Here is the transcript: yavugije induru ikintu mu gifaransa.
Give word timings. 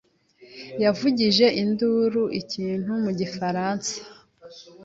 yavugije 0.83 1.45
induru 1.61 2.23
ikintu 2.41 2.91
mu 3.03 3.11
gifaransa. 3.19 3.93